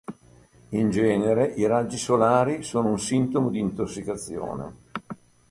In 0.69 0.89
genere 0.89 1.45
i 1.45 1.67
raggi 1.67 1.95
solari 1.99 2.63
sono 2.63 2.89
un 2.89 2.97
sintomo 2.97 3.51
di 3.51 3.59
intossicazione. 3.59 4.77